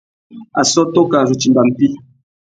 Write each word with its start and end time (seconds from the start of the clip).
Assôtô 0.61 1.01
kā 1.11 1.19
zu 1.27 1.35
timba 1.41 1.61
mpí. 1.69 1.87